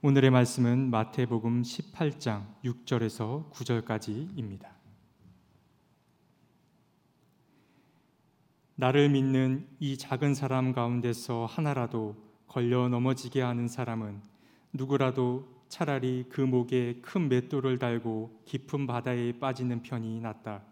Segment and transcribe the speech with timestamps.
[0.00, 4.68] 오늘의 말씀은 마태복음 18장 6절에서 9절까지입니다.
[8.76, 12.14] 나를 믿는 이 작은 사람 가운데서 하나라도
[12.46, 14.22] 걸려 넘어지게 하는 사람은
[14.72, 20.62] 누구라도 차라리 그 목에 큰 맷돌을 달고 깊은 바다에 빠지는 편이 낫다.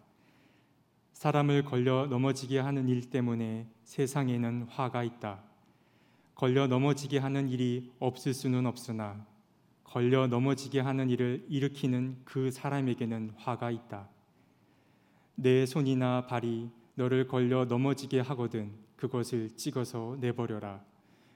[1.14, 5.45] 사람을 걸려 넘어지게 하는 일 때문에 세상에는 화가 있다.
[6.36, 9.26] 걸려 넘어지게 하는 일이 없을 수는 없으나
[9.82, 14.08] 걸려 넘어지게 하는 일을 일으키는 그 사람에게는 화가 있다.
[15.34, 20.84] 내 손이나 발이 너를 걸려 넘어지게 하거든 그것을 찍어서 내버려라.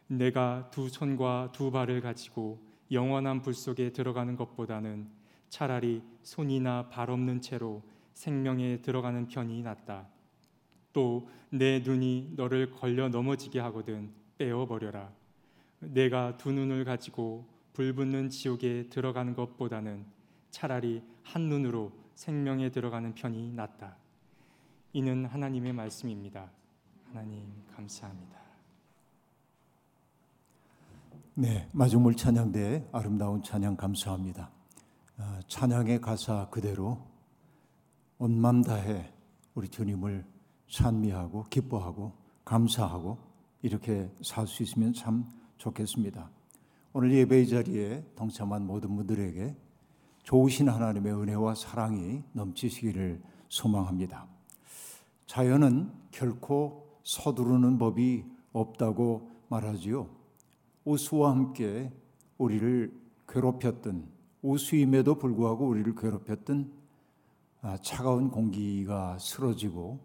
[0.07, 2.63] 내가 두 손과 두 발을 가지고
[2.93, 5.09] 영원한 불 속에 들어가는 것보다는
[5.49, 7.83] 차라리 손이나 발 없는 채로
[8.15, 10.07] 생명에 들어가는 편이 낫다.
[10.93, 15.13] 또 내 눈이 너를 걸려 넘어지게 하거든 빼어 버려라.
[15.81, 17.45] 내가 두 눈을 가지고
[17.75, 20.07] 불붙는 지옥에 들어가는 것보다는
[20.51, 23.97] 차라리 한 눈으로 생명에 들어가는 편이 낫다.
[24.95, 26.51] 이는 하나님의 말씀입니다.
[27.09, 28.41] 하나님 감사합니다.
[31.35, 34.51] 네, 마중물 찬양대 아름다운 찬양 감사합니다.
[35.19, 37.07] 아, 찬양의 가사 그대로
[38.19, 39.13] 온 맘 다해
[39.55, 40.25] 우리 주님을
[40.71, 42.15] 찬미하고 기뻐하고
[42.47, 43.30] 감사하고
[43.63, 46.31] 이렇게 살 수 있으면 참 좋겠습니다.
[46.93, 49.55] 오늘 예배의 자리에 동참한 모든 분들에게
[50.23, 54.27] 좋으신 하나님의 은혜와 사랑이 넘치시기를 소망합니다.
[55.27, 60.09] 자연은 결코 서두르는 법이 없다고 말하지요.
[60.85, 61.93] 우수와 함께
[62.39, 62.93] 우리를
[63.29, 64.09] 괴롭혔던
[64.43, 66.73] 우수임에도 불구하고 우리를 괴롭혔던
[67.63, 70.01] 아, 차가운 공기가 쓰러지고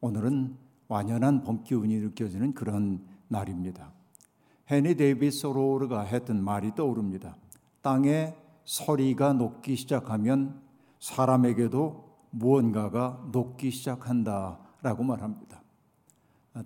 [0.00, 0.56] 오늘은
[0.88, 3.92] 완연한 봄 기운이 느껴지는 그런 날입니다.
[4.70, 7.36] 헤니 데이비스 소로르가 했던 말이 떠오릅니다.
[7.82, 10.60] 땅에 서리가 녹기 시작하면
[11.00, 15.62] 사람에게도 무언가가 녹기 시작한다라고 말합니다.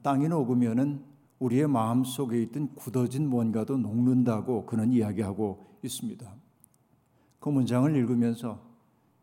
[0.03, 1.05] 땅이 녹으면은
[1.39, 6.34] 우리의 마음 속에 있던 굳어진 무언가도 녹는다고 그는 이야기하고 있습니다.
[7.41, 8.61] 그 문장을 읽으면서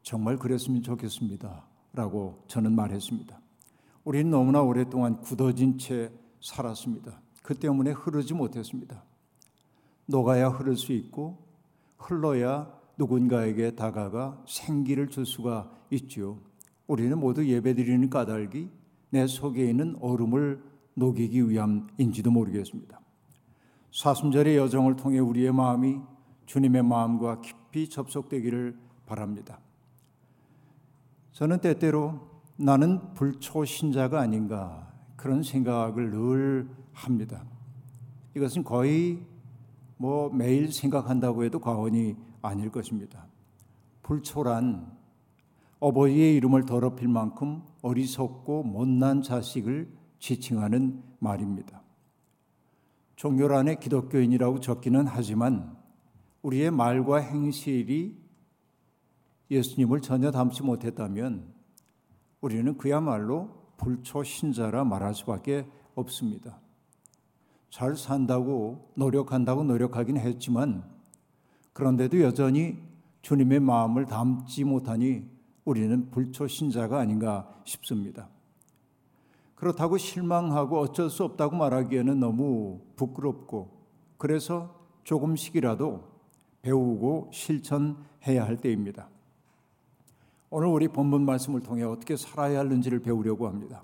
[0.02, 1.66] 정말 그랬으면 좋겠습니다.
[1.94, 3.40] 라고 저는 말했습니다.
[4.06, 7.20] 우리는 너무나 오랫동안 굳어진 채 살았습니다.
[7.42, 9.04] 그 때문에 흐르지 못했습니다.
[10.06, 11.40] 녹아야 흐를 수 있고
[11.98, 16.40] 흘러야 누군가에게 다가가 생기를 줄 수가 있죠.
[16.86, 18.70] 우리는 모두 예배드리는 까닭이
[19.10, 23.02] 내 속에 있는 얼음을 녹이기 위함인지도 모르겠습니다.
[23.92, 26.00] 사순절의 여정을 통해 우리의 마음이
[26.46, 28.78] 주님의 마음과 깊이 접속되기를
[29.08, 29.60] 바랍니다.
[31.32, 37.44] 저는 때때로 나는 불초신자가 아닌가 그런 생각을 늘 합니다.
[38.36, 39.26] 이것은 거의
[39.98, 43.26] 뭐 매일 생각한다고 해도 과언이 아닐 것입니다.
[44.04, 44.92] 불초란
[45.80, 49.90] 어버이의 이름을 더럽힐 만큼 어리석고 못난 자식을
[50.20, 51.82] 지칭하는 말입니다.
[53.16, 55.76] 종교란에 기독교인이라고 적기는 하지만
[56.42, 58.18] 우리의 말과 행실이
[59.52, 61.55] 예수님을 전혀 닮지 못했다면
[62.46, 66.60] 우리는 그야말로 불초 신자라 말할 수밖에 없습니다.
[67.72, 70.84] 잘 산다고 노력한다고 노력하긴 했지만
[71.74, 72.78] 그런데도 여전히
[73.24, 75.28] 주님의 마음을 담지 못하니
[75.64, 78.30] 우리는 불초 신자가 아닌가 싶습니다.
[79.56, 83.72] 그렇다고 실망하고 어쩔 수 없다고 말하기에는 너무 부끄럽고
[84.20, 86.04] 그래서 조금씩이라도
[86.62, 89.10] 배우고 실천해야 할 때입니다.
[90.58, 93.84] 오늘 우리 본문 말씀을 통해 어떻게 살아야 하는지를 배우려고 합니다.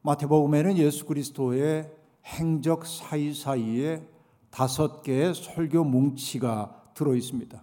[0.00, 1.92] 마태복음에는 예수 그리스도의
[2.24, 4.02] 행적 사이사이에
[4.50, 7.62] 다섯 개의 설교 뭉치가 들어 있습니다.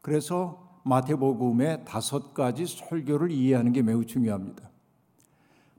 [0.00, 4.70] 그래서 마태복음의 다섯 가지 설교를 이해하는 게 매우 중요합니다.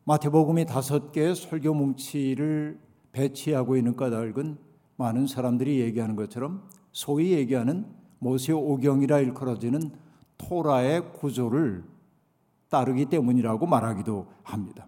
[0.03, 2.79] 마태복음이 다섯 개의 설교 뭉치를
[3.13, 4.59] 배치하고 있는 까닭은
[4.95, 7.87] 많은 사람들이 얘기하는 것처럼 소위 얘기하는
[8.19, 10.10] 모세 오경이라 일컬어지는
[10.41, 11.83] 토라의 구조를
[12.69, 14.87] 따르기 때문이라고 말하기도 합니다.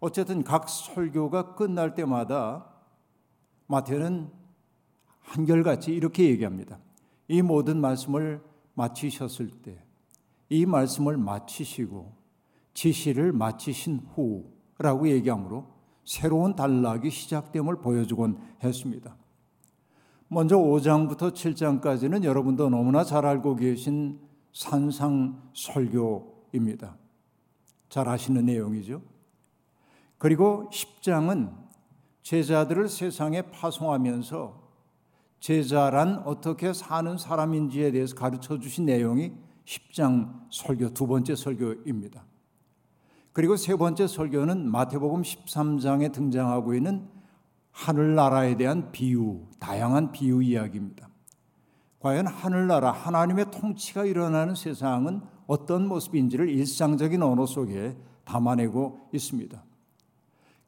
[0.00, 2.66] 어쨌든 각 설교가 끝날 때마다
[3.66, 4.28] 마태는
[5.20, 6.78] 한결같이 이렇게 얘기합니다.
[7.28, 8.42] 이 모든 말씀을
[8.74, 9.82] 마치셨을 때,
[10.48, 12.12] 이 말씀을 마치시고
[12.74, 15.72] 지시를 마치신 후라고 얘기하므로
[16.04, 19.16] 새로운 단락이 시작됨을 보여주곤 했습니다.
[20.28, 24.18] 먼저 5장부터 7장까지는 여러분도 너무나 잘 알고 계신
[24.54, 26.96] 산상 설교입니다.
[27.90, 29.02] 잘 아시는 내용이죠.
[30.16, 31.52] 그리고 10장은
[32.22, 34.64] 제자들을 세상에 파송하면서
[35.40, 39.32] 제자란 어떻게 사는 사람인지에 대해서 가르쳐 주신 내용이
[39.66, 42.24] 10장 설교 두 번째 설교입니다.
[43.32, 47.08] 그리고 세 번째 설교는 마태복음 13장에 등장하고 있는
[47.72, 51.08] 하늘나라에 대한 비유, 다양한 비유 이야기입니다.
[52.04, 57.96] 과연 하늘나라, 하나님의 통치가 일어나는 세상은 어떤 모습인지를 일상적인 언어 속에
[58.26, 59.64] 담아내고 있습니다.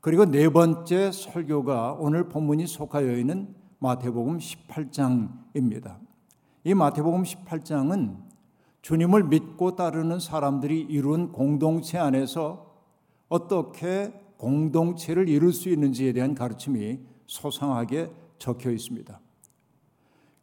[0.01, 5.99] 그리고 네 번째 설교가 오늘 본문이 속하여 있는 마태복음 18장입니다.
[6.65, 8.17] 이 마태복음 18장은
[8.81, 12.75] 주님을 믿고 따르는 사람들이 이룬 공동체 안에서
[13.29, 19.21] 어떻게 공동체를 이룰 수 있는지에 대한 가르침이 소상하게 적혀 있습니다.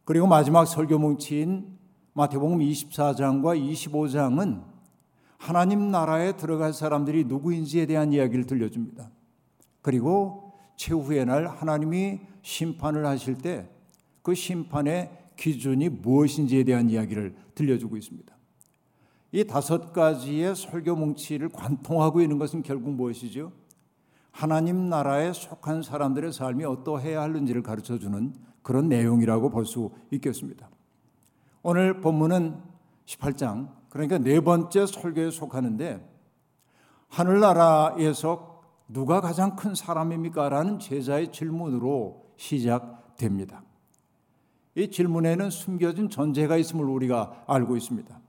[0.04, 1.78] 그리고 마지막 설교 뭉치인
[2.12, 4.62] 마태복음 24장과 25장은
[5.38, 9.10] 하나님 나라에 들어갈 사람들이 누구인지에 대한 이야기를 들려줍니다.
[9.82, 13.74] 그리고 최후의 날 하나님이 심판을 하실 때
[14.24, 18.34] 그 심판의 기준이 무엇인지에 대한 이야기를 들려주고 있습니다.
[19.32, 23.52] 이 다섯 가지의 설교 뭉치를 관통하고 있는 것은 결국 무엇이죠?
[24.34, 30.68] 하나님 나라에 속한 사람들의 삶이 어떠해야 하는지를 가르쳐 주는 그런 내용이라고 볼 수 있겠습니다.
[31.62, 32.60] 오늘 본문은
[33.06, 36.04] 18장, 그러니까 네 번째 설교에 속하는데
[37.06, 40.48] 하늘나라에서 누가 가장 큰 사람입니까?
[40.48, 43.62] 라는 제자의 질문으로 시작됩니다.
[44.74, 48.20] 이 질문에는 숨겨진 전제가 있음을 우리가 알고 있습니다.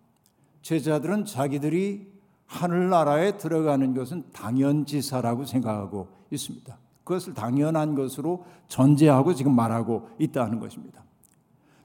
[0.61, 2.14] 제자들은 자기들이
[2.45, 6.77] 하늘나라에 들어가는 것은 당연지사라고 생각하고 있습니다.
[7.03, 11.03] 그것을 당연한 것으로 전제하고 지금 말하고 있다는 것입니다.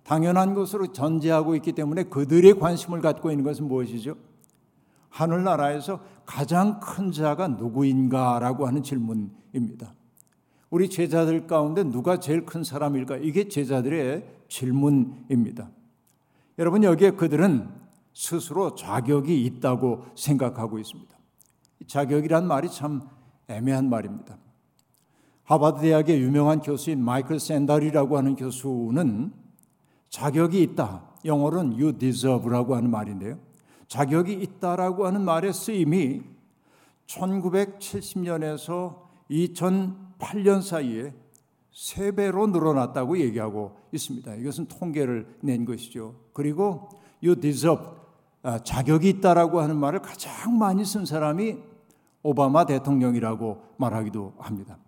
[0.02, 4.16] 당연한 것으로 전제하고 있기 때문에 그들의 관심을 갖고 있는 것은 무엇이죠?
[5.10, 9.94] 하늘나라에서 가장 큰 자가 누구인가라고 하는 질문입니다.
[10.70, 13.18] 우리 제자들 가운데 누가 제일 큰 사람일까?
[13.18, 15.68] 이게 제자들의 질문입니다.
[16.58, 17.79] 여러분 여기에 그들은
[18.20, 21.16] 스스로 자격이 있다고 생각하고 있습니다.
[21.86, 23.08] 자격이란 말이 참
[23.48, 24.36] 애매한 말입니다.
[25.44, 29.32] 하버드 대학의 유명한 교수인 마이클 샌달이라고 하는 교수는
[30.10, 31.08] 자격이 있다.
[31.24, 33.38] 영어로는 you deserve라고 하는 말인데요.
[33.88, 36.20] 자격이 있다라고 하는 말의 쓰임이
[37.06, 38.96] 1970년에서
[39.30, 41.14] 2008년 사이에
[41.72, 44.34] 세 배로 늘어났다고 얘기하고 있습니다.
[44.34, 46.16] 이것은 통계를 낸 것이죠.
[46.34, 46.90] 그리고
[47.22, 47.99] you deserve 아,
[48.64, 51.58] 자격이 있다라고 하는 말을 가장 많이 쓴 사람이
[52.22, 54.78] 오바마 대통령이라고 말하기도 합니다.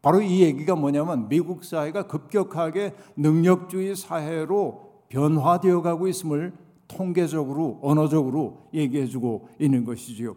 [0.00, 6.52] 바로 이 얘기가 뭐냐면 미국 사회가 급격하게 능력주의 사회로 변화되어 가고 있음을
[6.88, 10.34] 통계적으로 언어적으로 얘기해 주고 있는 것이지요.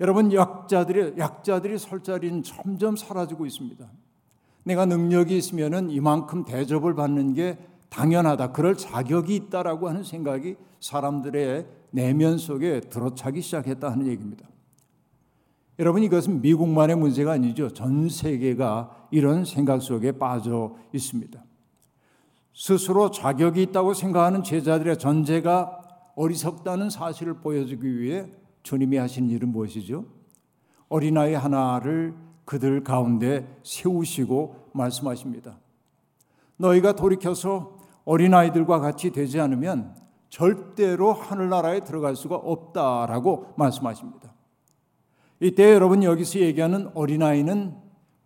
[0.00, 3.88] 여러분 약자들이 약자들이 설 자리는 점점 사라지고 있습니다.
[4.64, 8.52] 내가 능력이 있으면은 이만큼 대접을 받는 게 당연하다.
[8.52, 14.48] 그럴 자격이 있다라고 하는 생각이 사람들의 내면 속에 들어차기 시작했다 하는 얘기입니다.
[15.78, 17.70] 여러분 이것은 미국만의 문제가 아니죠.
[17.72, 21.42] 전 세계가 이런 생각 속에 빠져 있습니다.
[22.52, 25.80] 스스로 자격이 있다고 생각하는 제자들의 전제가
[26.16, 28.26] 어리석다는 사실을 보여주기 위해
[28.64, 30.04] 주님이 하신 일은 무엇이죠?
[30.88, 32.14] 어린아이 하나를
[32.44, 35.58] 그들 가운데 세우시고 말씀하십니다.
[36.56, 37.77] 너희가 돌이켜서
[38.08, 39.94] 어린아이들과 같이 되지 않으면
[40.30, 44.32] 절대로 하늘나라에 들어갈 수가 없다라고 말씀하십니다.
[45.40, 47.76] 이때 여러분 여기서 얘기하는 어린아이는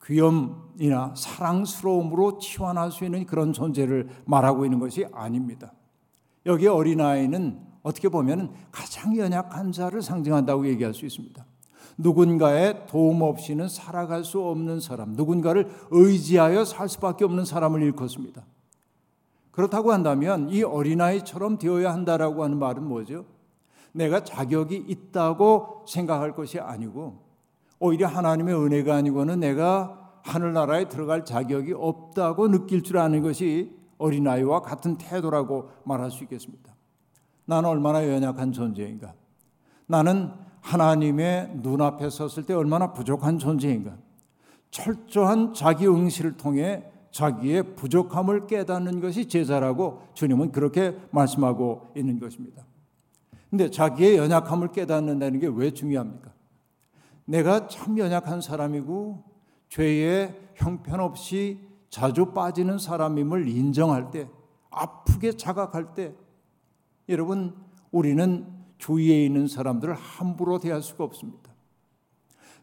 [0.04, 5.72] 귀염이나 사랑스러움으로 치환할 수 있는 그런 존재를 말하고 있는 것이 아닙니다.
[6.46, 11.44] 여기 어린아이는 어떻게 보면 가장 연약한 자를 상징한다고 얘기할 수 있습니다.
[11.98, 18.44] 누군가의 도움 없이는 살아갈 수 없는 사람, 누군가를 의지하여 살 수밖에 없는 사람을 일컫습니다.
[19.52, 23.26] 그렇다고 한다면 이 어린아이처럼 되어야 한다라고 하는 말은 뭐죠?
[23.92, 27.22] 내가 자격이 있다고 생각할 것이 아니고
[27.78, 34.96] 오히려 하나님의 은혜가 아니고는 내가 하늘나라에 들어갈 자격이 없다고 느낄 줄 아는 것이 어린아이와 같은
[34.96, 36.74] 태도라고 말할 수 있겠습니다.
[37.44, 39.14] 나는 얼마나 연약한 존재인가?
[39.86, 43.96] 나는 하나님의 눈앞에 섰을 때 얼마나 부족한 존재인가?
[44.70, 52.66] 철저한 자기 응시를 통해 자기의 부족함을 깨닫는 것이 제자라고 주님은 그렇게 말씀하고 있는 것입니다.
[53.50, 56.32] 근데 자기의 연약함을 깨닫는다는 게 왜 중요합니까?
[57.26, 59.22] 내가 참 연약한 사람이고
[59.68, 64.28] 죄에 형편없이 자주 빠지는 사람임을 인정할 때,
[64.70, 66.14] 아프게 자각할 때,
[67.10, 67.54] 여러분,
[67.90, 68.46] 우리는
[68.78, 71.52] 주위에 있는 사람들을 함부로 대할 수가 없습니다.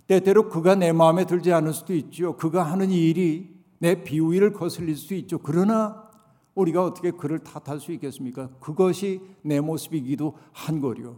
[0.08, 2.36] 때때로 그가 내 마음에 들지 않을 수도 있죠.
[2.36, 5.40] 그가 하는 일이 내 비위를 거슬릴 수 있죠.
[5.40, 6.10] 그러나
[6.54, 8.50] 우리가 어떻게 그를 탓할 수 있겠습니까?
[8.60, 11.18] 그것이 내 모습이기도 한 거리요.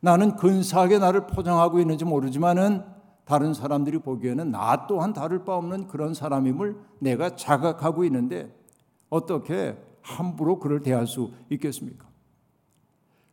[0.00, 2.84] 나는 근사하게 나를 포장하고 있는지 모르지만은
[3.24, 8.52] 다른 사람들이 보기에는 나 또한 다를 바 없는 그런 사람임을 내가 자각하고 있는데
[9.08, 12.08] 어떻게 함부로 그를 대할 수 있겠습니까?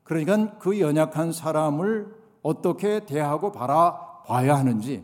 [0.04, 5.04] 그러니까 그 연약한 사람을 어떻게 대하고 바라봐야 하는지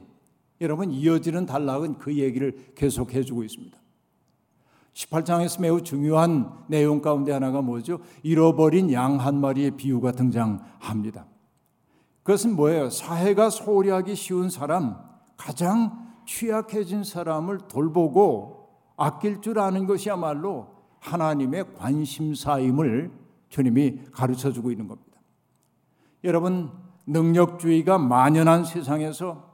[0.62, 3.78] 여러분 이어지는 단락은 그 얘기를 계속해 주고 있습니다.
[4.94, 8.00] 18장에서 매우 중요한 내용 가운데 하나가 뭐죠?
[8.22, 11.26] 잃어버린 양 한 마리의 비유가 등장합니다.
[12.22, 12.90] 그것은 뭐예요?
[12.90, 14.98] 사회가 소홀히 하기 쉬운 사람,
[15.36, 20.68] 가장 취약해진 사람을 돌보고 아낄 줄 아는 것이야말로
[21.00, 23.12] 하나님의 관심사임을
[23.50, 25.20] 주님이 가르쳐 주고 있는 겁니다.
[26.24, 26.72] 여러분,
[27.06, 29.53] 능력주의가 만연한 세상에서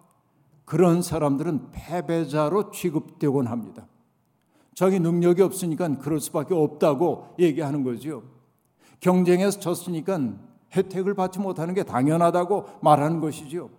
[0.69, 3.87] 그런 사람들은 패배자로 취급되곤 합니다.
[4.75, 8.21] 자기 능력이 없으니까 그럴 수밖에 없다고 얘기하는 거죠.
[8.99, 10.19] 경쟁에서 졌으니까
[10.75, 13.71] 혜택을 받지 못하는 게 당연하다고 말하는 것이죠.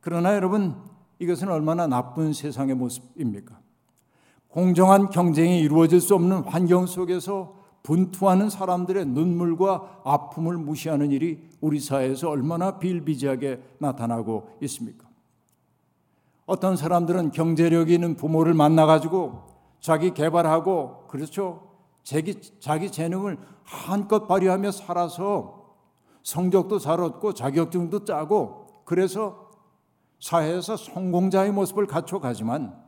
[0.00, 0.76] 그러나 여러분,
[1.18, 3.60] 이것은 얼마나 나쁜 세상의 모습입니까?
[4.48, 12.30] 공정한 경쟁이 이루어질 수 없는 환경 속에서 분투하는 사람들의 눈물과 아픔을 무시하는 일이 우리 사회에서
[12.30, 15.11] 얼마나 비일비재하게 나타나고 있습니까?
[16.46, 19.42] 어떤 사람들은 경제력이 있는 부모를 만나가지고
[19.80, 21.70] 자기 개발하고 그렇죠.
[22.02, 25.76] 자기, 자기 재능을 한껏 발휘하며 살아서
[26.22, 29.50] 성적도 잘 얻고 자격증도 짜고 그래서
[30.20, 32.80] 사회에서 성공자의 모습을 갖춰가지만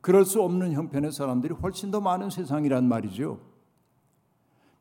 [0.00, 3.40] 그럴 수 없는 형편의 사람들이 훨씬 더 많은 세상이란 말이죠.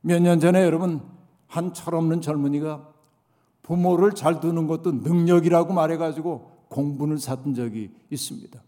[0.02, 1.02] 몇 년 전에 여러분
[1.48, 2.90] 한 철없는 젊은이가
[3.62, 8.62] 부모를 잘 두는 것도 능력이라고 말해가지고 공분을 샀던 적이 있습니다.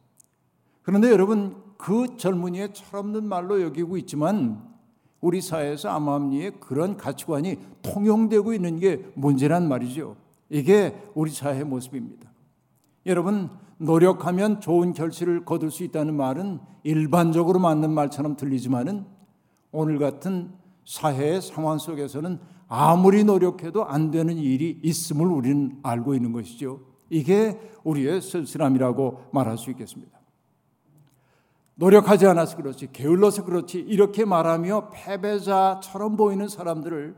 [0.83, 4.63] 그런데 여러분 그 젊은이의 철없는 말로 여기고 있지만
[5.21, 10.17] 우리 사회에서 암암리에 그런 가치관이 통용되고 있는 게 문제란 말이죠.
[10.49, 12.31] 이게 우리 사회의 모습입니다.
[13.07, 19.05] 여러분 노력하면 좋은 결실을 거둘 수 있다는 말은 일반적으로 맞는 말처럼 들리지만은
[19.71, 20.51] 오늘 같은
[20.85, 26.94] 사회의 상황 속에서는 아무리 노력해도 안 되는 일이 있음을 우리는 알고 있는 것이죠.
[27.15, 30.19] 이게 우리의 쓸쓸함이라고 말할 수 있겠습니다.
[31.75, 37.15] 노력하지 않아서 그렇지, 게을러서 그렇지, 이렇게 말하며 패배자처럼 보이는 사람들을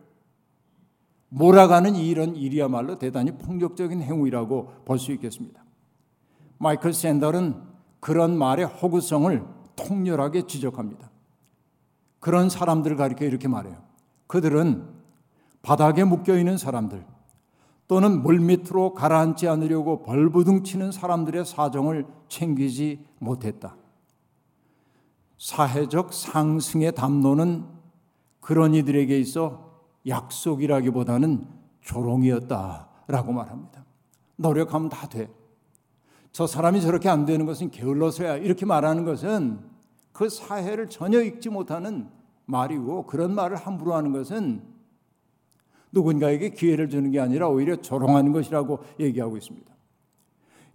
[1.30, 5.64] 몰아가는 이런 일이야말로 대단히 폭력적인 행위라고 볼 수 있겠습니다.
[6.60, 7.60] 마이클 샌더는
[8.00, 9.44] 그런 말의 허구성을
[9.76, 11.10] 통렬하게 지적합니다.
[12.20, 13.78] 그런 사람들을 가리켜 이렇게 말해요.
[14.28, 14.88] 그들은
[15.64, 17.04] 바닥에 묶여 있는 사람들
[17.88, 23.76] 또는 물밑으로 가라앉지 않으려고 벌부둥 치는 사람들의 사정을 챙기지 못했다.
[25.38, 27.66] 사회적 상승의 담론은
[28.42, 31.48] 그런 이들에게 있어 약속이라기보다는
[31.82, 33.86] 조롱이었다라고 말합니다.
[34.36, 35.30] 노력하면 다 돼.
[36.32, 39.60] 저 사람이 저렇게 안 되는 것은 게을러서야 이렇게 말하는 것은
[40.12, 42.10] 그 사회를 전혀 읽지 못하는
[42.46, 44.64] 말이고 그런 말을 함부로 하는 것은
[45.98, 49.76] 누군가에게 기회를 주는 게 아니라 오히려 조롱하는 것이라고 얘기하고 있습니다.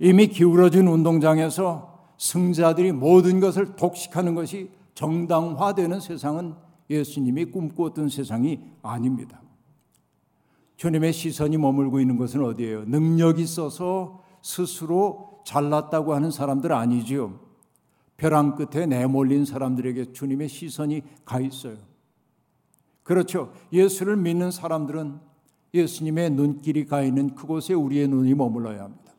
[0.00, 6.54] 이미 기울어진 운동장에서 승자들이 모든 것을 독식하는 것이 정당화되는 세상은
[6.90, 9.40] 예수님이 꿈꾸었던 세상이 아닙니다.
[10.76, 12.84] 주님의 시선이 머물고 있는 것은 어디예요?
[12.86, 17.38] 능력 있어서 스스로 잘났다고 하는 사람들 아니지요.
[18.16, 21.76] 벼랑 끝에 내몰린 사람들에게 주님의 시선이 가 있어요.
[23.02, 23.52] 그렇죠.
[23.72, 25.18] 예수를 믿는 사람들은
[25.74, 29.12] 예수님의 눈길이 가 있는 그곳에 우리의 눈이 머물러야 합니다.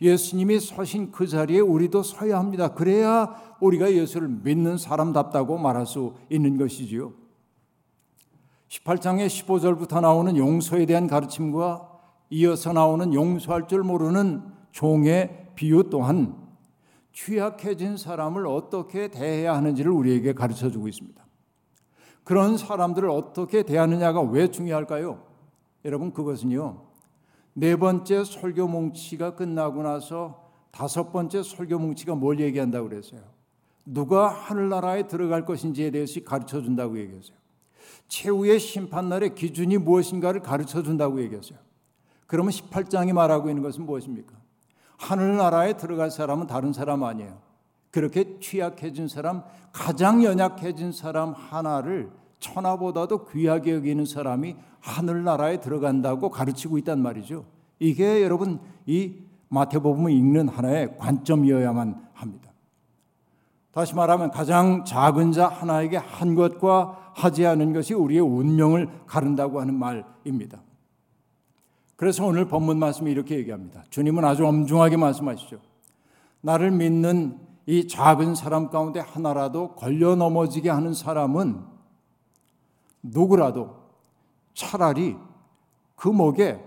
[0.00, 2.74] 예수님이 서신 그 자리에 우리도 서야 합니다.
[2.74, 7.12] 그래야 우리가 예수를 믿는 사람답다고 말할 수 있는 것이지요.
[8.68, 11.90] 18장의 15절부터 나오는 용서에 대한 가르침과
[12.30, 16.34] 이어서 나오는 용서할 줄 모르는 종의 비유 또한
[17.12, 21.23] 취약해진 사람을 어떻게 대해야 하는지를 우리에게 가르쳐 주고 있습니다.
[22.24, 25.22] 그런 사람들을 어떻게 대하느냐가 왜 중요할까요?
[25.84, 26.80] 여러분 그것은요.
[27.52, 33.20] 네 번째 설교 뭉치가 끝나고 나서 다섯 번째 설교 뭉치가 뭘 얘기한다고 그랬어요?
[33.84, 37.36] 누가 하늘나라에 들어갈 것인지에 대해서 가르쳐 준다고 얘기했어요.
[38.08, 41.58] 최후의 심판날의 기준이 무엇인가를 가르쳐 준다고 얘기했어요.
[42.26, 44.34] 그러면 18장이 말하고 있는 것은 무엇입니까?
[44.96, 47.38] 하늘나라에 들어갈 사람은 다른 사람 아니에요.
[47.94, 52.10] 그렇게 취약해진 사람, 가장 연약해진 사람 하나를
[52.40, 57.44] 천하보다도 귀하게 여기는 사람이 하늘나라에 들어간다고 가르치고 있단 말이죠.
[57.78, 62.50] 이게 여러분 이 마태복음을 읽는 하나의 관점이어야만 합니다.
[63.70, 69.78] 다시 말하면 가장 작은 자 하나에게 한 것과 하지 않은 것이 우리의 운명을 가른다고 하는
[69.78, 70.60] 말입니다.
[71.94, 73.84] 그래서 오늘 본문 말씀이 이렇게 얘기합니다.
[73.90, 75.60] 주님은 아주 엄중하게 말씀하시죠.
[76.40, 81.64] 나를 믿는 이 작은 사람 가운데 하나라도 걸려 넘어지게 하는 사람은
[83.02, 83.82] 누구라도
[84.54, 85.16] 차라리
[85.96, 86.62] 그 목에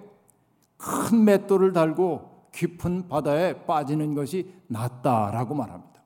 [0.77, 6.01] 큰 맷돌을 달고 깊은 바다에 빠지는 것이 낫다라고 말합니다.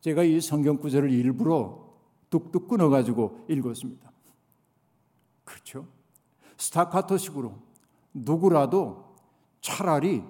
[0.00, 1.84] 제가 이 성경 구절을 일부러
[2.30, 4.10] 뚝뚝 끊어가지고 읽었습니다.
[5.44, 5.86] 그렇죠?
[6.56, 7.54] 스타카토식으로
[8.14, 9.14] 누구라도
[9.60, 10.24] 차라리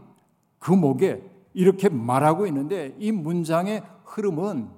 [0.59, 4.68] 그 목에 이렇게 말하고 있는데 이 문장의 흐름은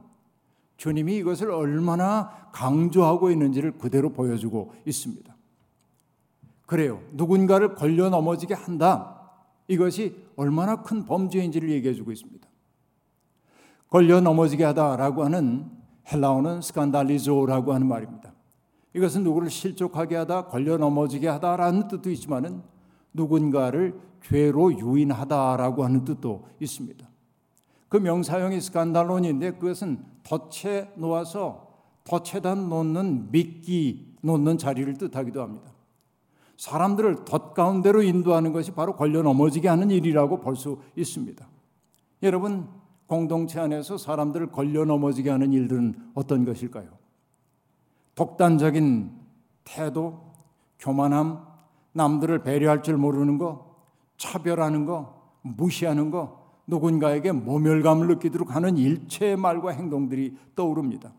[0.76, 5.36] 주님이 이것을 얼마나 강조하고 있는지를 그대로 보여주고 있습니다.
[6.66, 7.02] 그래요.
[7.14, 9.32] 누군가를 걸려 넘어지게 한다.
[9.66, 12.48] 이것이 얼마나 큰 범죄인지를 얘기해 주고 있습니다.
[13.90, 15.68] 걸려 넘어지게 하다라고 하는
[16.12, 18.32] 헬라어는 스칸달리조라고 하는 말입니다.
[18.94, 22.62] 이것은 누구를 실족하게 하다, 걸려 넘어지게 하다라는 뜻도 있지만은
[23.12, 27.08] 누군가를 죄로 유인하다라고 하는 뜻도 있습니다.
[27.88, 31.68] 그 명사형이 스칸달론인데 그것은 덫에 놓아서
[32.04, 35.72] 덫에다 놓는 미끼 놓는 자리를 뜻하기도 합니다.
[36.56, 41.46] 사람들을 덫 가운데로 인도하는 것이 바로 걸려 넘어지게 하는 일이라고 볼 수 있습니다.
[42.24, 42.68] 여러분
[43.06, 46.88] 공동체 안에서 사람들을 걸려 넘어지게 하는 일들은 어떤 것일까요?
[48.14, 49.12] 독단적인
[49.64, 50.32] 태도,
[50.78, 51.46] 교만함,
[51.92, 53.67] 남들을 배려할 줄 모르는 거,
[54.18, 61.12] 차별하는 거, 무시하는 거, 누군가에게 모멸감을 느끼도록 하는 일체의 말과 행동들이 떠오릅니다.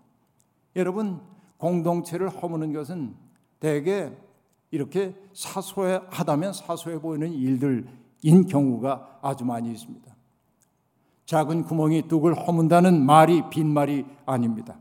[0.76, 1.20] 여러분,
[1.58, 3.16] 공동체를 허무는 것은
[3.60, 4.12] 대개
[4.72, 10.16] 이렇게 사소하다면 사소해 보이는 일들인 경우가 아주 많이 있습니다.
[11.26, 14.78] 작은 구멍이 뚝을 허문다는 말이 빈말이 아닙니다.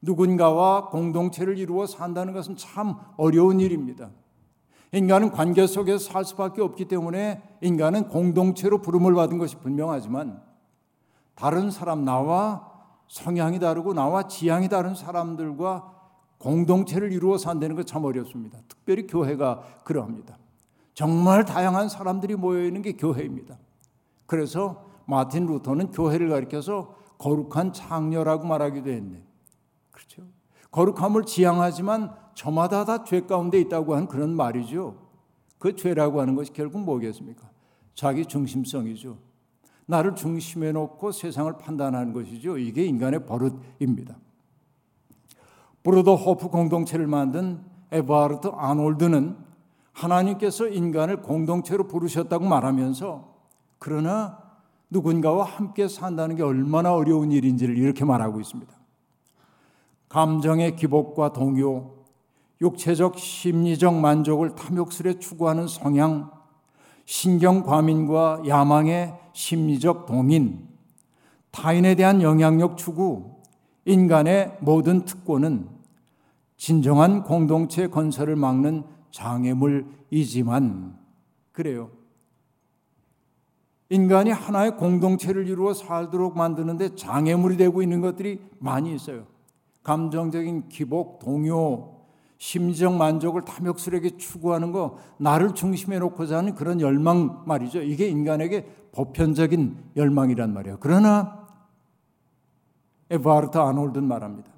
[0.00, 4.10] 누군가와 공동체를 이루어 산다는 것은 참 어려운 일입니다.
[4.92, 10.42] 인간은 관계 속에서 살 수밖에 없기 때문에 인간은 공동체로 부름을 받은 것이 분명하지만
[11.34, 12.70] 다른 사람 나와
[13.08, 15.92] 성향이 다르고 나와 지향이 다른 사람들과
[16.38, 18.58] 공동체를 이루어 산다는 것참 어렵습니다.
[18.68, 20.38] 특별히 교회가 그러합니다.
[20.92, 23.58] 정말 다양한 사람들이 모여 있는 게 교회입니다.
[24.26, 29.22] 그래서 마틴 루터는 교회를 가리켜서 거룩한 창녀라고 말하기도 했네.
[29.90, 30.22] 그렇죠?
[30.72, 34.96] 거룩함을 지향하지만 저마다 다 죄 가운데 있다고 하는 그런 말이죠.
[35.58, 37.48] 그 죄라고 하는 것이 결국 뭐겠습니까?
[37.94, 39.16] 자기 중심성이죠.
[39.86, 42.56] 나를 중심에 놓고 세상을 판단하는 것이죠.
[42.58, 44.16] 이게 인간의 버릇입니다.
[45.82, 49.36] 브로더 호프 공동체를 만든 에버하르트 아놀드는
[49.92, 53.30] 하나님께서 인간을 공동체로 부르셨다고 말하면서
[53.78, 54.38] 그러나
[54.90, 58.72] 누군가와 함께 산다는 게 얼마나 어려운 일인지를 이렇게 말하고 있습니다.
[60.12, 61.90] 감정의 기복과 동요,
[62.60, 66.30] 육체적 심리적 만족을 탐욕스레 추구하는 성향,
[67.06, 70.68] 신경 과민과 야망의 심리적 동인,
[71.50, 73.36] 타인에 대한 영향력 추구,
[73.86, 75.66] 인간의 모든 특권은
[76.58, 80.98] 진정한 공동체 건설을 막는 장애물이지만
[81.52, 81.90] 그래요.
[83.88, 89.31] 인간이 하나의 공동체를 이루어 살도록 만드는데 장애물이 되고 있는 것들이 많이 있어요.
[89.82, 91.92] 감정적인 기복, 동요,
[92.38, 97.82] 심적 만족을 탐욕스럽게 추구하는 거, 나를 중심에 놓고자 하는 그런 열망 말이죠.
[97.82, 100.78] 이게 인간에게 보편적인 열망이란 말이에요.
[100.80, 101.46] 그러나
[103.10, 104.50] 에바르트 아놀드는 말합니다.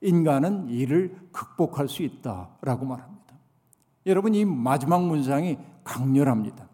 [0.00, 3.34] 인간은 이를 극복할 수 있다라고 말합니다.
[4.06, 6.68] 여러분 이 마지막 문장이 강렬합니다.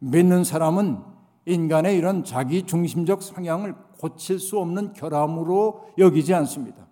[0.00, 0.98] 믿는 사람은
[1.46, 6.86] 인간의 이런 자기 중심적 성향을 고칠 수 없는 결함으로 여기지 않습니다.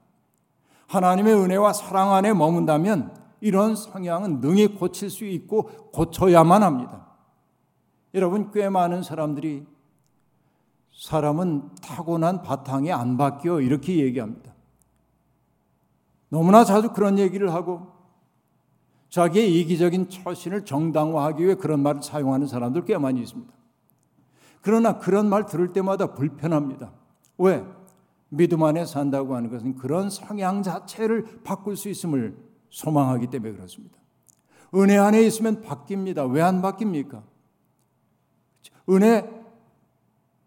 [0.91, 7.07] 하나님의 은혜와 사랑 안에 머문다면 이런 성향은 능히 고칠 수 있고 고쳐야만 합니다.
[8.13, 9.67] 여러분, 꽤 많은 사람들이
[10.93, 14.53] 사람은 타고난 바탕이 안 바뀌어 이렇게 얘기합니다.
[16.29, 17.87] 너무나 자주 그런 얘기를 하고
[19.11, 23.53] 자기의 이기적인 처신을 정당화하기 위해 그런 말을 사용하는 사람들 꽤 많이 있습니다.
[24.61, 26.93] 그러나 그런 말 들을 때마다 불편합니다.
[27.39, 27.65] 왜?
[28.31, 32.37] 믿음 안에 산다고 하는 것은 그런 성향 자체를 바꿀 수 있음을
[32.71, 33.99] 소망하기 때문에 그렇습니다.
[34.75, 36.33] 은혜 안에 있으면 바뀝니다.
[36.33, 37.23] 왜 안 바뀝니까?
[38.89, 39.29] 은혜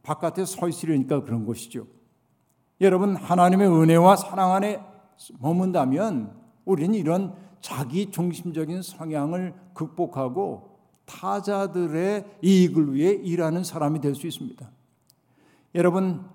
[0.02, 1.88] 바깥에 서 있으려니까 그런 것이죠.
[2.82, 4.82] 여러분, 하나님의 은혜와 사랑 안에
[5.40, 14.70] 머문다면 우리는 이런 자기 중심적인 성향을 극복하고 타자들의 이익을 위해 일하는 사람이 될 수 있습니다.
[15.76, 16.26] 여러분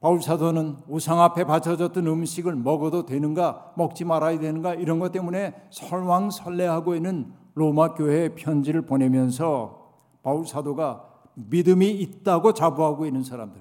[0.00, 6.94] 바울 사도는 우상 앞에 바쳐졌던 음식을 먹어도 되는가 먹지 말아야 되는가 이런 것 때문에 설왕설래하고
[6.94, 13.60] 있는 로마 교회에 편지를 보내면서 바울 사도가 믿음이 있다고 자부하고 있는 사람들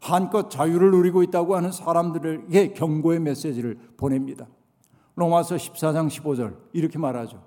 [0.00, 4.46] 한껏 자유를 누리고 있다고 하는 사람들에게 경고의 메시지를 보냅니다.
[5.14, 7.42] 로마서 14장 15절 이렇게 말하죠.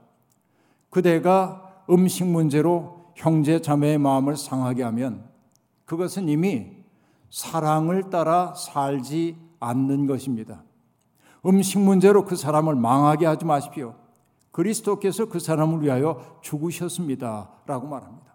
[0.89, 5.25] 그대가 음식 문제로 형제 자매의 마음을 상하게 하면
[5.85, 6.74] 그것은 이미
[7.29, 10.63] 사랑을 따라 살지 않는 것입니다.
[11.45, 13.95] 음식 문제로 그 사람을 망하게 하지 마십시오.
[14.51, 17.49] 그리스도께서 그 사람을 위하여 죽으셨습니다.
[17.65, 18.33] 라고 말합니다.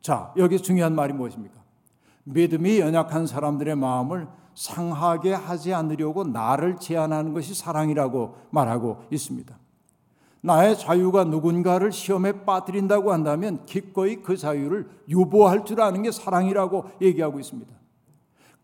[0.00, 1.54] 자, 여기 중요한 말이 무엇입니까?
[2.24, 9.58] 믿음이 연약한 사람들의 마음을 상하게 하지 않으려고 나를 제한하는 것이 사랑이라고 말하고 있습니다.
[10.40, 17.40] 나의 자유가 누군가를 시험에 빠뜨린다고 한다면 기꺼이 그 자유를 유보할 줄 아는 게 사랑이라고 얘기하고
[17.40, 17.74] 있습니다.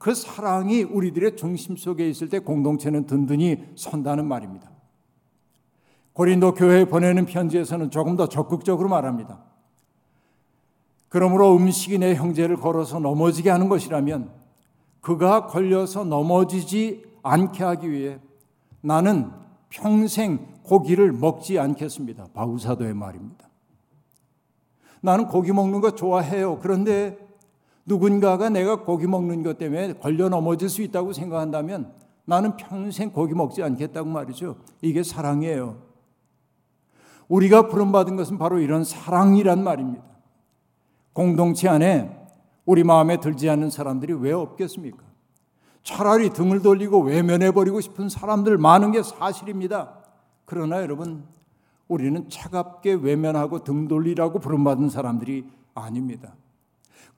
[0.00, 4.70] 그 사랑이 우리들의 중심 속에 있을 때 공동체는 든든히 선다는 말입니다.
[6.14, 9.44] 고린도 교회에 보내는 편지에서는 조금 더 적극적으로 말합니다.
[11.10, 14.30] 그러므로 음식이 내 형제를 걸어서 넘어지게 하는 것이라면
[15.02, 18.18] 그가 걸려서 넘어지지 않게 하기 위해
[18.80, 19.30] 나는
[19.68, 22.28] 평생 고기를 먹지 않겠습니다.
[22.32, 23.50] 바우사도의 말입니다.
[25.02, 26.58] 나는 고기 먹는 거 좋아해요.
[26.60, 27.18] 그런데
[27.86, 31.92] 누군가가 내가 고기 먹는 것 때문에 걸려 넘어질 수 있다고 생각한다면
[32.24, 34.56] 나는 평생 고기 먹지 않겠다고 말이죠.
[34.82, 35.82] 이게 사랑이에요.
[37.28, 40.04] 우리가 부름받은 것은 바로 이런 사랑이란 말입니다.
[41.12, 42.16] 공동체 안에
[42.64, 45.02] 우리 마음에 들지 않는 사람들이 왜 없겠습니까?
[45.82, 49.94] 차라리 등을 돌리고 외면해버리고 싶은 사람들 많은 게 사실입니다.
[50.44, 51.24] 그러나 여러분,
[51.88, 56.34] 우리는 차갑게 외면하고 등 돌리라고 부름받은 사람들이 아닙니다.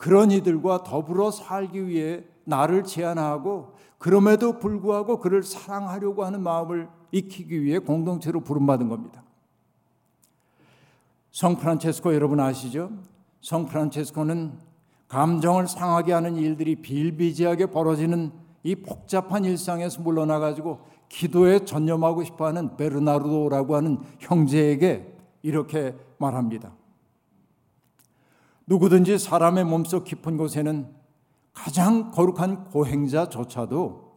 [0.03, 7.79] 그런 이들과 더불어 살기 위해 나를 제안하고 그럼에도 불구하고 그를 사랑하려고 하는 마음을 익히기 위해
[7.79, 9.23] 공동체로 부름받은 겁니다.
[11.31, 12.91] 성 프란체스코 여러분 아시죠?
[13.41, 14.59] 성 프란체스코는
[15.07, 18.33] 감정을 상하게 하는 일들이 비일비재하게 벌어지는
[18.65, 26.73] 이 복잡한 일상에서 물러나 가지고 기도에 전념하고 싶어 하는 베르나르도라고 하는 형제에게 이렇게 말합니다.
[28.73, 30.89] 누구든지 사람의 몸속 깊은 곳에는
[31.53, 34.13] 가장 거룩한 고행자조차도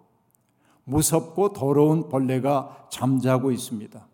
[0.86, 4.08] 무섭고 더러운 벌레가 잠자고 있습니다.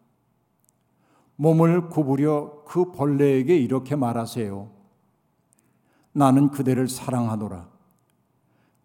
[1.35, 4.67] 몸을 구부려 그 벌레에게 이렇게 말하세요.
[6.13, 7.69] 나는 그대를 사랑하노라.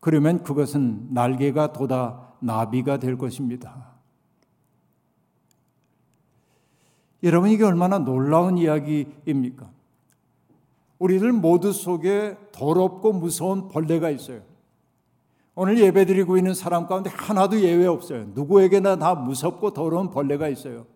[0.00, 3.94] 그러면 그것은 날개가 돋아 나비가 될 것입니다.
[7.22, 9.75] 여러분, 이게 얼마나 놀라운 이야기입니까?
[10.98, 14.42] 우리들 모두 속에 더럽고 무서운 벌레가 있어요.
[15.54, 18.26] 오늘 예배드리고 있는 사람 가운데 하나도 예외 없어요.
[18.34, 20.86] 누구에게나 다 무섭고 더러운 벌레가 있어요.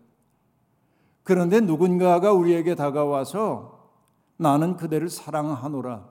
[1.23, 3.89] 그런데 누군가가 우리에게 다가와서
[4.37, 6.07] 나는 그대를 사랑하노라.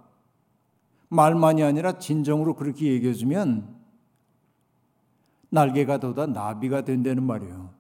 [1.09, 3.77] 말만이 아니라 진정으로 그렇게 얘기해 주면
[5.51, 7.71] 날개가 돋아 나비가 된다는 말이에요.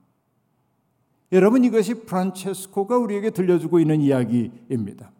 [1.32, 5.12] 여러분 이것이 프란체스코가 우리에게 들려주고 있는 이야기입니다.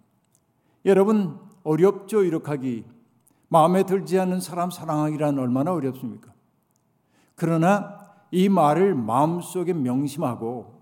[0.84, 2.84] 여러분 어렵죠 이렇게 하기
[3.48, 6.32] 마음에 들지 않는 사람 사랑하기란 얼마나 어렵습니까?
[7.34, 7.98] 그러나
[8.30, 10.80] 이 말을 마음속에 명심하고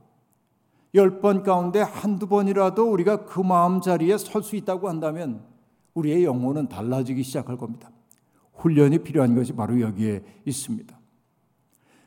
[0.94, 5.42] 열 번 가운데 한두 번이라도 우리가 그 마음 자리에 설 수 있다고 한다면
[5.94, 7.90] 우리의 영혼은 달라지기 시작할 겁니다.
[8.54, 10.98] 훈련이 필요한 것이 바로 여기에 있습니다.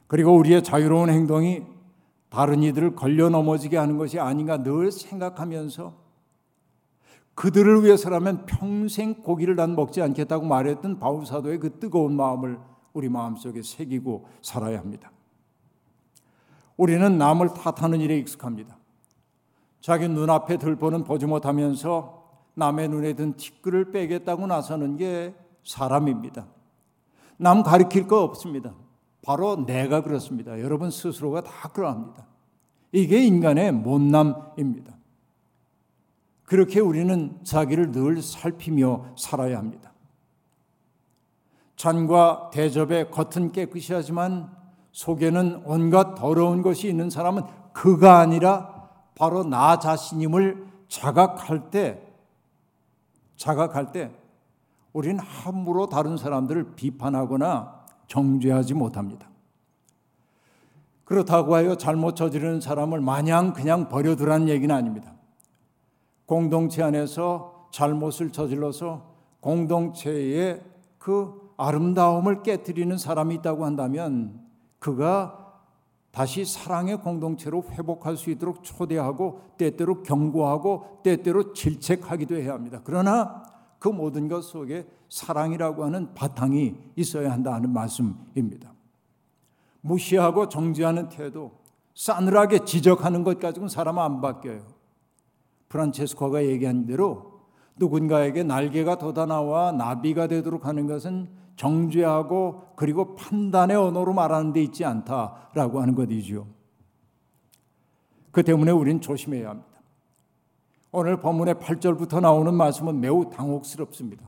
[0.07, 1.63] 그리고 우리의 자유로운 행동이
[2.29, 6.00] 다른 이들을 걸려 넘어지게 하는 것이 아닌가 늘 생각하면서
[7.35, 12.59] 그들을 위해서라면 평생 고기를 난 먹지 않겠다고 말했던 바울 사도의 그 뜨거운 마음을
[12.93, 15.11] 우리 마음속에 새기고 살아야 합니다.
[16.77, 18.77] 우리는 남을 탓하는 일에 익숙합니다.
[19.79, 22.21] 자기 눈앞에 들보는 보지 못하면서
[22.53, 26.47] 남의 눈에 든 티끌을 빼겠다고 나서는 게 사람입니다.
[27.37, 28.73] 남 가리킬 거 없습니다.
[29.23, 30.59] 바로 내가 그렇습니다.
[30.59, 32.25] 여러분 스스로가 다 그러합니다.
[32.91, 34.93] 이게 인간의 못남입니다.
[36.51, 39.93] 그렇게 우리는 자기를 늘 살피며 살아야 합니다.
[41.77, 44.51] 잔과 대접의 겉은 깨끗이 하지만
[44.91, 52.05] 속에는 온갖 더러운 것이 있는 사람은 그가 아니라 바로 나 자신임을 자각할 때,
[53.37, 54.11] 자각할 때
[54.91, 59.29] 우리는 함부로 다른 사람들을 비판하거나 정죄하지 못합니다.
[61.05, 65.13] 그렇다고 하여 잘못 저지르는 사람을 마냥 그냥 버려두라는 얘기는 아닙니다.
[66.31, 69.05] 공동체 안에서 잘못을 저질러서
[69.41, 70.61] 공동체의
[70.97, 74.39] 그 아름다움을 깨뜨리는 사람이 있다고 한다면
[74.79, 75.59] 그가
[76.11, 82.79] 다시 사랑의 공동체로 회복할 수 있도록 초대하고 때때로 경고하고 때때로 질책하기도 해야 합니다.
[82.85, 83.43] 그러나
[83.77, 88.71] 그 모든 것 속에 사랑이라고 하는 바탕이 있어야 한다는 말씀입니다.
[89.81, 91.51] 무시하고 정지하는 태도,
[91.93, 94.80] 싸늘하게 지적하는 것 가지고는 사람 안 바뀌어요.
[95.71, 97.39] 프란체스코가 얘기한 대로
[97.77, 105.81] 누군가에게 날개가 돋아나와 나비가 되도록 하는 것은 정죄하고 그리고 판단의 언어로 말하는 데 있지 않다라고
[105.81, 106.45] 하는 것이지요.
[108.31, 109.69] 그 때문에 우리는 조심해야 합니다.
[110.91, 114.27] 오늘 본문의 8절부터 나오는 말씀은 매우 당혹스럽습니다.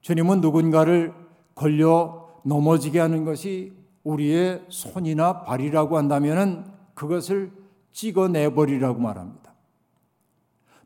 [0.00, 1.14] 주님은 누군가를
[1.54, 3.72] 걸려 넘어지게 하는 것이
[4.04, 7.52] 우리의 손이나 발이라고 한다면 그것을
[7.92, 9.43] 찍어내버리라고 말합니다.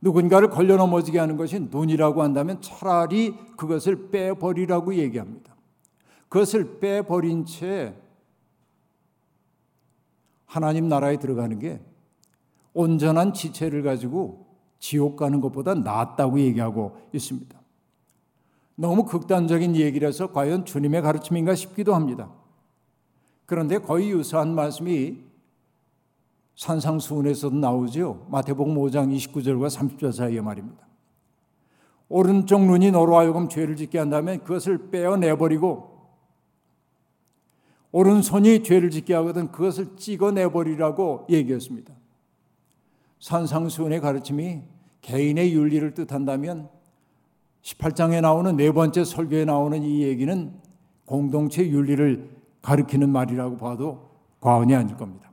[0.00, 5.56] 누군가를 걸려 넘어지게 하는 것이 눈이라고 한다면 차라리 그것을 빼버리라고 얘기합니다.
[6.28, 7.94] 그것을 빼버린 채
[10.46, 11.80] 하나님 나라에 들어가는 게
[12.72, 14.46] 온전한 지체를 가지고
[14.78, 17.58] 지옥 가는 것보다 낫다고 얘기하고 있습니다.
[18.76, 22.30] 너무 극단적인 얘기라서 과연 주님의 가르침인가 싶기도 합니다.
[23.46, 25.27] 그런데 거의 유사한 말씀이
[26.58, 28.26] 산상수훈에서도 나오죠.
[28.30, 30.86] 마태복음 5장 29절과 30절 사이의 말입니다.
[32.08, 35.96] 오른쪽 눈이 너로 하여금 죄를 짓게 한다면 그것을 빼어내버리고
[37.92, 41.94] 오른손이 죄를 짓게 하거든 그것을 찍어내버리라고 얘기했습니다.
[43.20, 44.62] 산상수훈의 가르침이
[45.00, 46.68] 개인의 윤리를 뜻한다면
[47.62, 50.52] 18장에 나오는 네 번째 설교에 나오는 이 얘기는
[51.04, 54.08] 공동체 윤리를 가르키는 말이라고 봐도
[54.40, 55.27] 과언이 아닐 겁니다.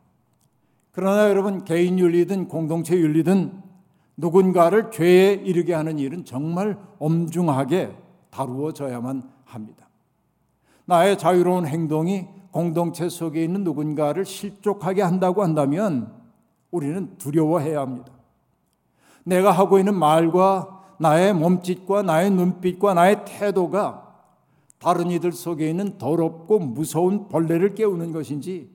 [0.96, 3.52] 그러나 여러분 개인 윤리든 공동체 윤리든
[4.16, 7.94] 누군가를 죄에 이르게 하는 일은 정말 엄중하게
[8.30, 9.90] 다루어져야만 합니다.
[10.86, 16.14] 나의 자유로운 행동이 공동체 속에 있는 누군가를 실족하게 한다고 한다면
[16.72, 18.14] 우리는 두려워해야 합니다.
[19.26, 24.16] 내가 하고 있는 말과 나의 몸짓과 나의 눈빛과 나의 태도가
[24.80, 28.75] 다른 이들 속에 있는 더럽고 무서운 벌레를 깨우는 것인지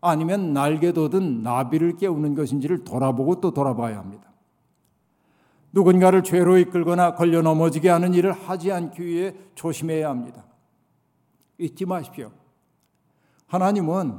[0.00, 4.30] 아니면 날개 돋은 나비를 깨우는 것인지를 돌아보고 또 돌아봐야 합니다.
[5.72, 10.44] 누군가를 죄로 이끌거나 걸려 넘어지게 하는 일을 하지 않기 위해 조심해야 합니다.
[11.58, 12.30] 잊지 마십시오.
[13.46, 14.18] 하나님은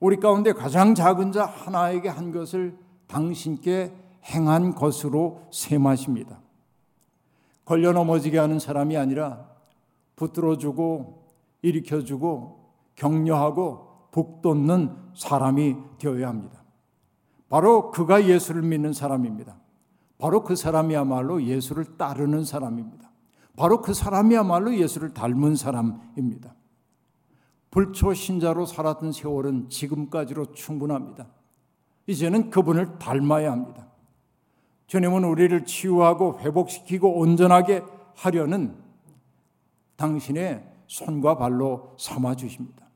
[0.00, 3.92] 우리 가운데 가장 작은 자 하나에게 한 것을 당신께
[4.24, 6.40] 행한 것으로 셈하십니다.
[7.64, 9.48] 걸려 넘어지게 하는 사람이 아니라
[10.16, 11.24] 붙들어주고
[11.62, 16.62] 일으켜주고 격려하고 북돋는 사람이 되어야 합니다.
[17.48, 19.56] 바로 그가 예수를 믿는 사람입니다.
[20.18, 23.10] 바로 그 사람이야말로 예수를 따르는 사람입니다.
[23.56, 26.54] 바로 그 사람이야말로 예수를 닮은 사람입니다.
[27.70, 31.26] 불초 신자로 살았던 세월은 지금까지로 충분합니다.
[32.06, 33.86] 이제는 그분을 닮아야 합니다.
[34.86, 37.84] 주님은 우리를 치유하고 회복시키고 온전하게
[38.16, 38.76] 하려는
[39.96, 42.89] 당신의 손과 발로 삼아 주십니다.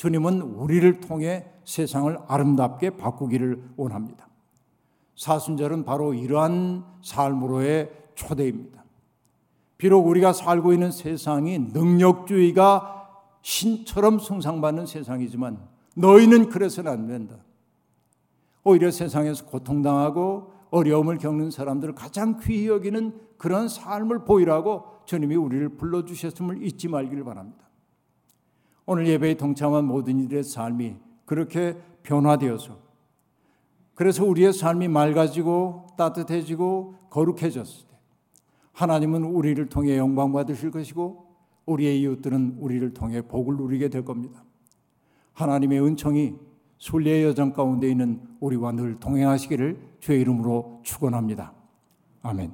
[0.00, 4.28] 주님은 우리를 통해 세상을 아름답게 바꾸기를 원합니다.
[5.14, 8.82] 사순절은 바로 이러한 삶으로의 초대입니다.
[9.76, 13.10] 비록 우리가 살고 있는 세상이 능력주의가
[13.42, 15.58] 신처럼 숭상받는 세상이지만
[15.96, 17.36] 너희는 그래서는 안 된다.
[18.64, 26.64] 오히려 세상에서 고통당하고 어려움을 겪는 사람들을 가장 귀히 여기는 그런 삶을 보이라고 주님이 우리를 불러주셨음을
[26.64, 27.69] 잊지 말기를 바랍니다.
[28.92, 32.76] 오늘 예배에 동참한 모든 이들의 삶이 그렇게 변화되어서
[33.94, 37.96] 그래서 우리의 삶이 맑아지고 따뜻해지고 거룩해졌을 때
[38.72, 41.24] 하나님은 우리를 통해 영광 받으실 것이고
[41.66, 44.42] 우리의 이웃들은 우리를 통해 복을 누리게 될 겁니다.
[45.34, 46.34] 하나님의 은총이
[46.78, 51.52] 순례의 여정 가운데 있는 우리와 늘 동행하시기를 주의 이름으로 축원합니다.
[52.22, 52.52] 아멘.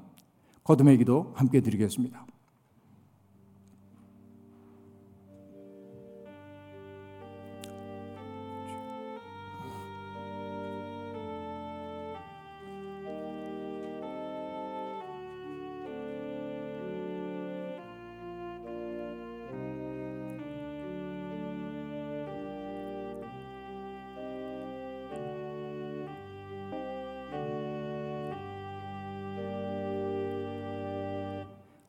[0.64, 2.25] 거듭의 기도 함께 드리겠습니다.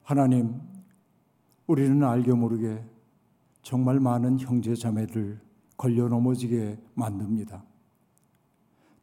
[0.08, 0.62] 하나님,
[1.66, 2.82] 우리는 알게 모르게
[3.62, 5.38] 정말 많은 형제 자매들
[5.76, 7.62] 걸려 넘어지게 만듭니다.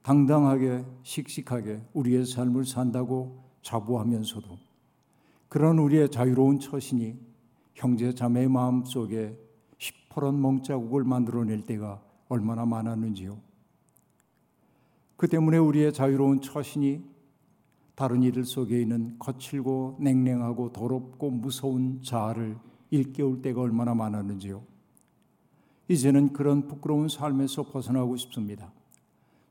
[0.01, 4.49] 당당하게 씩씩하게 우리의 삶을 산다고 자부하면서도
[5.51, 7.19] 그런 우리의 자유로운 처신이
[7.75, 9.39] 형제 자매의 마음 속에
[9.77, 13.39] 시퍼런 멍자국을 만들어낼 때가 얼마나 많았는지요.
[15.19, 17.14] 그 때문에 우리의 자유로운 처신이
[17.95, 22.57] 다른 이들 속에 있는 거칠고 냉랭하고 더럽고 무서운 자아를
[22.91, 24.63] 일깨울 때가 얼마나 많았는지요.
[25.89, 28.73] 이제는 그런 부끄러운 삶에서 벗어나고 싶습니다.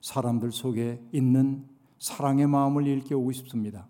[0.01, 1.65] 사람들 속에 있는
[1.99, 3.87] 사랑의 마음을 일깨우고 싶습니다.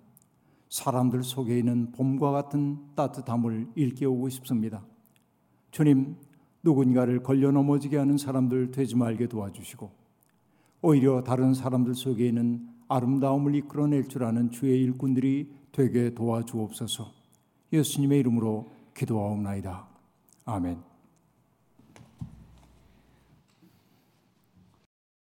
[0.70, 4.84] 사람들 속에 있는 봄과 같은 따뜻함을 일깨우고 싶습니다.
[5.72, 6.16] 주님,
[6.63, 9.92] 누군가를 걸려 넘어지게 하는 사람들 되지 말게 도와주시고,
[10.82, 17.12] 오히려 다른 사람들 속에 있는 아름다움을 이끌어낼 줄 아는 주의 일꾼들이 되게 도와주옵소서.
[17.72, 19.88] 예수님의 이름으로 기도하옵나이다.
[20.46, 20.93] 아멘.